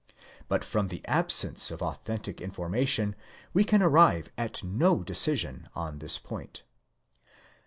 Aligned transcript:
But 0.47 0.63
from 0.65 0.87
the 0.87 1.05
absence 1.05 1.69
of 1.69 1.83
authentic 1.83 2.41
information 2.41 3.15
we 3.53 3.63
can. 3.63 3.83
arrive 3.83 4.31
at 4.35 4.63
no 4.63 5.03
decision 5.03 5.69
on 5.75 5.99
this 5.99 6.17
point. 6.17 6.63